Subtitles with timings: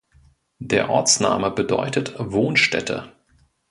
[0.57, 3.13] Der Ortsname bedeutet Wohnstätte.